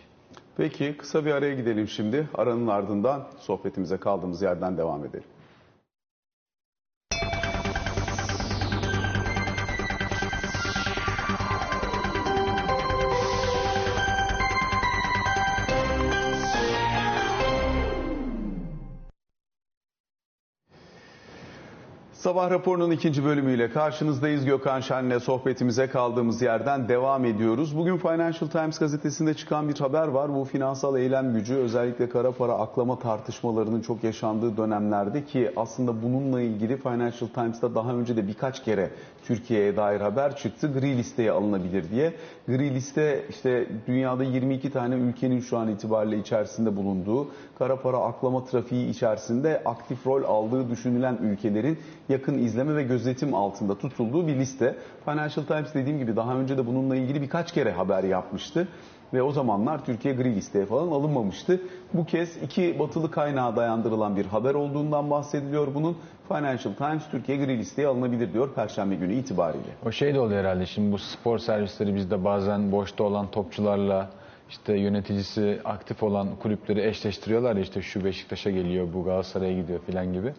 [0.56, 2.28] Peki kısa bir araya gidelim şimdi.
[2.34, 5.24] Aranın ardından sohbetimize kaldığımız yerden devam edelim.
[22.22, 24.44] Sabah raporunun ikinci bölümüyle karşınızdayız.
[24.44, 27.76] Gökhan Şen'le sohbetimize kaldığımız yerden devam ediyoruz.
[27.76, 30.34] Bugün Financial Times gazetesinde çıkan bir haber var.
[30.34, 36.40] Bu finansal eylem gücü özellikle kara para aklama tartışmalarının çok yaşandığı dönemlerde ki aslında bununla
[36.40, 38.90] ilgili Financial Times'ta daha önce de birkaç kere
[39.24, 40.72] Türkiye'ye dair haber çıktı.
[40.72, 42.12] Gri listeye alınabilir diye.
[42.48, 48.44] Gri liste işte dünyada 22 tane ülkenin şu an itibariyle içerisinde bulunduğu kara para aklama
[48.44, 51.78] trafiği içerisinde aktif rol aldığı düşünülen ülkelerin
[52.12, 54.76] yakın izleme ve gözetim altında tutulduğu bir liste.
[55.04, 58.68] Financial Times dediğim gibi daha önce de bununla ilgili birkaç kere haber yapmıştı.
[59.14, 61.60] Ve o zamanlar Türkiye gri listeye falan alınmamıştı.
[61.94, 65.96] Bu kez iki batılı kaynağa dayandırılan bir haber olduğundan bahsediliyor bunun.
[66.28, 69.70] Financial Times Türkiye gri listeye alınabilir diyor Perşembe günü itibariyle.
[69.86, 74.10] O şey de oluyor herhalde şimdi bu spor servisleri bizde bazen boşta olan topçularla
[74.50, 80.34] işte yöneticisi aktif olan kulüpleri eşleştiriyorlar işte şu Beşiktaş'a geliyor bu Galatasaray'a gidiyor filan gibi.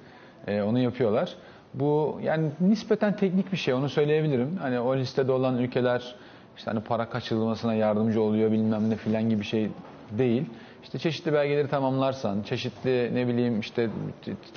[0.47, 1.35] Ee, onu yapıyorlar.
[1.73, 4.57] Bu yani nispeten teknik bir şey onu söyleyebilirim.
[4.61, 6.15] Hani o listede olan ülkeler
[6.57, 9.69] işte hani para kaçırılmasına yardımcı oluyor bilmem ne filan gibi şey
[10.11, 10.45] değil.
[10.83, 13.89] İşte çeşitli belgeleri tamamlarsan, çeşitli ne bileyim işte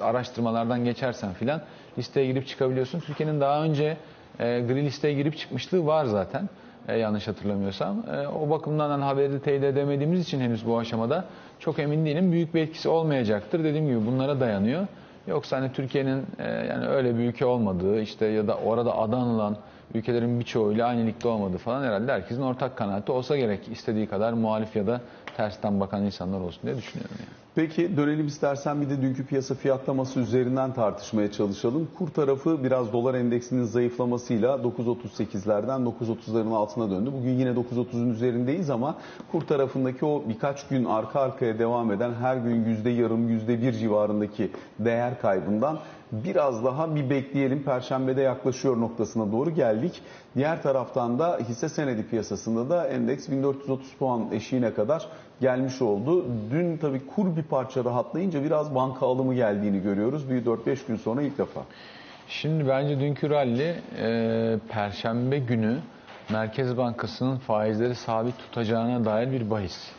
[0.01, 1.61] araştırmalardan geçersen filan
[1.99, 3.01] listeye girip çıkabiliyorsun.
[3.01, 3.97] Türkiye'nin daha önce
[4.39, 6.49] e, gri listeye girip çıkmışlığı var zaten.
[6.89, 8.05] E, yanlış hatırlamıyorsam.
[8.13, 11.25] E, o bakımdan hani haberi teyit edemediğimiz için henüz bu aşamada
[11.59, 12.33] çok emin değilim.
[12.33, 13.65] Büyük bir etkisi olmayacaktır.
[13.65, 14.87] Dediğim gibi bunlara dayanıyor.
[15.27, 19.57] Yoksa hani Türkiye'nin e, yani öyle bir ülke olmadığı işte ya da orada adı anılan
[19.95, 23.69] ülkelerin birçoğuyla aynı ligde olmadığı falan herhalde herkesin ortak kanaati olsa gerek.
[23.69, 25.01] istediği kadar muhalif ya da
[25.37, 27.46] tersten bakan insanlar olsun diye düşünüyorum yani.
[27.57, 31.89] Peki dönelim istersen bir de dünkü piyasa fiyatlaması üzerinden tartışmaya çalışalım.
[31.99, 37.11] Kur tarafı biraz dolar endeksinin zayıflamasıyla 9.38'lerden 9.30'ların altına döndü.
[37.19, 38.95] Bugün yine 9.30'un üzerindeyiz ama
[39.33, 43.73] kur tarafındaki o birkaç gün arka arkaya devam eden her gün yüzde yarım, yüzde bir
[43.73, 45.79] civarındaki değer kaybından
[46.13, 47.63] biraz daha bir bekleyelim.
[47.63, 50.03] Perşembede yaklaşıyor noktasına doğru geldik.
[50.37, 55.09] Diğer taraftan da hisse senedi piyasasında da endeks 1430 puan eşiğine kadar
[55.41, 56.25] gelmiş oldu.
[56.51, 60.31] Dün tabii kur bir parça rahatlayınca biraz banka alımı geldiğini görüyoruz.
[60.31, 61.61] Bir 4-5 gün sonra ilk defa.
[62.29, 65.79] Şimdi bence dünkü rally e, Perşembe günü
[66.31, 69.93] Merkez Bankası'nın faizleri sabit tutacağına dair bir bahis.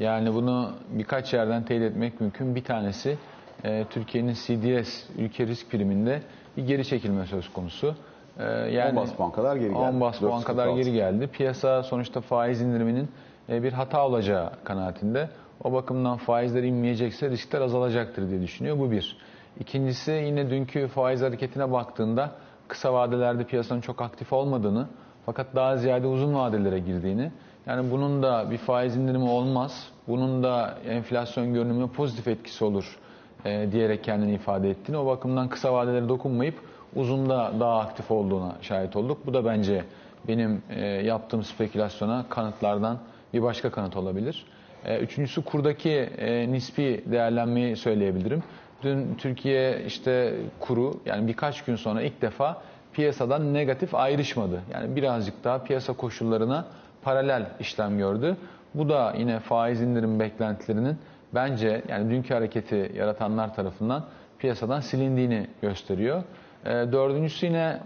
[0.00, 2.54] Yani bunu birkaç yerden teyit etmek mümkün.
[2.54, 3.18] Bir tanesi
[3.64, 6.22] e, Türkiye'nin CDS ülke risk priminde
[6.56, 7.94] bir geri çekilme söz konusu.
[8.38, 9.78] E, yani 10 bas puan kadar geri geldi.
[9.78, 10.76] 10 bas 4.06.
[10.76, 11.26] geri geldi.
[11.26, 13.08] Piyasa sonuçta faiz indiriminin
[13.48, 15.28] bir hata olacağı kanaatinde.
[15.64, 18.78] O bakımdan faizler inmeyecekse riskler azalacaktır diye düşünüyor.
[18.78, 19.16] Bu bir.
[19.60, 22.30] İkincisi yine dünkü faiz hareketine baktığında
[22.68, 24.86] kısa vadelerde piyasanın çok aktif olmadığını
[25.26, 27.32] fakat daha ziyade uzun vadelere girdiğini
[27.66, 29.88] yani bunun da bir faiz indirimi olmaz.
[30.08, 32.98] Bunun da enflasyon görünümüne pozitif etkisi olur
[33.44, 34.98] e, diyerek kendini ifade ettiğini.
[34.98, 36.54] O bakımdan kısa vadelere dokunmayıp
[36.96, 39.26] uzunda daha aktif olduğuna şahit olduk.
[39.26, 39.84] Bu da bence
[40.28, 42.98] benim e, yaptığım spekülasyona kanıtlardan
[43.34, 44.46] bir başka kanıt olabilir.
[44.84, 48.42] E, üçüncüsü kurdaki e, nispi değerlenmeyi söyleyebilirim.
[48.82, 52.62] Dün Türkiye işte kuru yani birkaç gün sonra ilk defa
[52.92, 54.62] piyasadan negatif ayrışmadı.
[54.72, 56.66] Yani birazcık daha piyasa koşullarına
[57.02, 58.36] paralel işlem gördü.
[58.74, 60.96] Bu da yine faiz indirim beklentilerinin
[61.34, 64.04] bence yani dünkü hareketi yaratanlar tarafından
[64.38, 66.22] piyasadan silindiğini gösteriyor.
[66.64, 67.78] E, dördüncüsü yine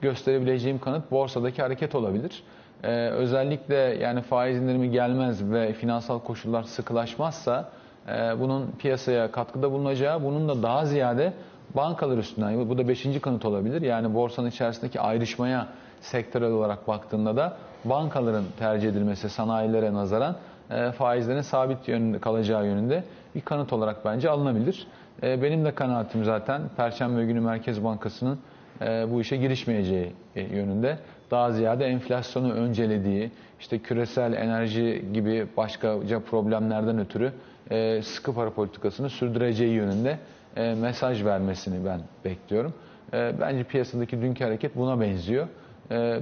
[0.00, 2.42] gösterebileceğim kanıt borsadaki hareket olabilir.
[2.86, 7.68] Ee, özellikle yani faiz indirimi gelmez ve finansal koşullar sıkılaşmazsa
[8.08, 11.32] e, bunun piyasaya katkıda bulunacağı, bunun da daha ziyade
[11.76, 13.82] bankalar üstünden, bu da beşinci kanıt olabilir.
[13.82, 15.66] Yani borsanın içerisindeki ayrışmaya
[16.00, 20.36] sektörel olarak baktığında da bankaların tercih edilmesi sanayilere nazaran
[20.70, 24.86] e, faizlerin sabit yönünde kalacağı yönünde bir kanıt olarak bence alınabilir.
[25.22, 28.38] E, benim de kanaatim zaten Perşembe günü Merkez Bankası'nın
[28.80, 30.98] e, bu işe girişmeyeceği e, yönünde.
[31.30, 37.32] Daha ziyade enflasyonu öncelediği, işte küresel enerji gibi başkaca problemlerden ötürü
[37.70, 40.18] e, sıkı para politikasını sürdüreceği yönünde
[40.56, 42.74] e, mesaj vermesini ben bekliyorum.
[43.12, 45.48] E, bence piyasadaki dünkü hareket buna benziyor.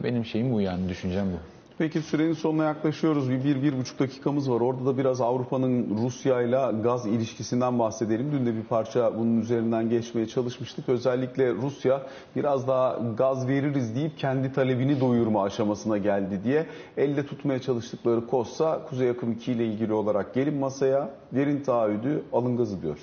[0.04, 1.51] Benim şeyim bu yani, düşüncem bu.
[1.82, 3.30] Peki sürenin sonuna yaklaşıyoruz.
[3.30, 4.60] Bir, bir, bir buçuk dakikamız var.
[4.60, 8.32] Orada da biraz Avrupa'nın Rusya ile gaz ilişkisinden bahsedelim.
[8.32, 10.88] Dün de bir parça bunun üzerinden geçmeye çalışmıştık.
[10.88, 12.02] Özellikle Rusya
[12.36, 16.66] biraz daha gaz veririz deyip kendi talebini doyurma aşamasına geldi diye
[16.96, 22.56] elde tutmaya çalıştıkları kossa Kuzey Akım 2 ile ilgili olarak gelin masaya verin taahhüdü alın
[22.56, 22.98] gazı diyor.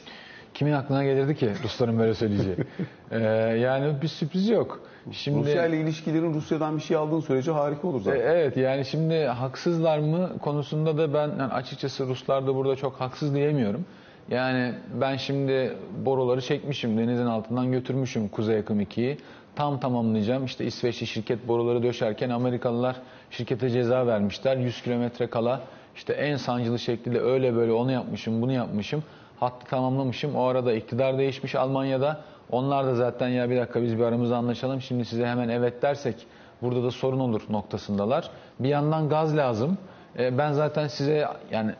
[0.53, 2.57] Kimin aklına gelirdi ki Rusların böyle söyleyeceği?
[3.11, 3.19] ee,
[3.59, 4.81] yani bir sürpriz yok.
[5.11, 8.19] Şimdi Rusya ile ilişkilerin Rusya'dan bir şey aldığın sürece harika olur zaten.
[8.19, 13.35] Evet yani şimdi haksızlar mı konusunda da ben yani açıkçası Ruslar da burada çok haksız
[13.35, 13.85] diyemiyorum.
[14.29, 19.17] Yani ben şimdi boruları çekmişim, denizin altından götürmüşüm Kuzey Akım 2'yi.
[19.55, 20.45] Tam tamamlayacağım.
[20.45, 22.95] İşte İsveçli şirket boruları döşerken Amerikalılar
[23.31, 24.57] şirkete ceza vermişler.
[24.57, 25.61] 100 kilometre kala
[25.95, 29.03] işte en sancılı şekilde öyle böyle onu yapmışım, bunu yapmışım.
[29.39, 30.35] Hattı tamamlamışım.
[30.35, 32.21] O arada iktidar değişmiş Almanya'da.
[32.51, 34.81] Onlar da zaten ya bir dakika biz bir aramızda anlaşalım.
[34.81, 36.15] Şimdi size hemen evet dersek
[36.61, 38.29] burada da sorun olur noktasındalar.
[38.59, 39.77] Bir yandan gaz lazım.
[40.19, 41.71] E, ben zaten size yani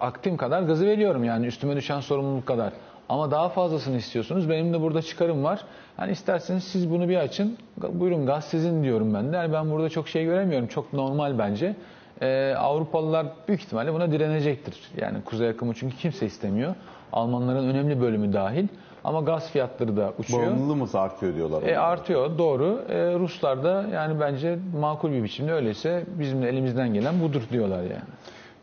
[0.00, 2.72] aktim kadar gazı veriyorum yani üstüme düşen sorumluluk kadar.
[3.08, 4.50] Ama daha fazlasını istiyorsunuz.
[4.50, 5.64] Benim de burada çıkarım var.
[5.96, 7.58] Hani isterseniz siz bunu bir açın.
[7.92, 9.36] Buyurun gaz sizin diyorum ben de.
[9.36, 10.68] Yani ben burada çok şey göremiyorum.
[10.68, 11.76] Çok normal bence.
[12.22, 14.80] Ee, Avrupalılar büyük ihtimalle buna direnecektir.
[14.96, 16.74] Yani kuzey akımı çünkü kimse istemiyor.
[17.12, 18.68] Almanların önemli bölümü dahil.
[19.04, 20.46] Ama gaz fiyatları da uçuyor.
[20.46, 21.62] Bağımlılığımız artıyor diyorlar.
[21.62, 22.82] E, artıyor doğru.
[22.88, 27.82] E, Ruslar da yani bence makul bir biçimde öyleyse bizim de elimizden gelen budur diyorlar
[27.82, 28.02] yani.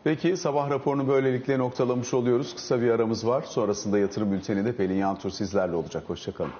[0.04, 2.54] Peki sabah raporunu böylelikle noktalamış oluyoruz.
[2.54, 3.42] Kısa bir aramız var.
[3.42, 6.04] Sonrasında yatırım bülteni de Pelin Yantur sizlerle olacak.
[6.06, 6.52] Hoşçakalın.